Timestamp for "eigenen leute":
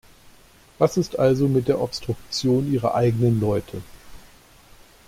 2.95-3.83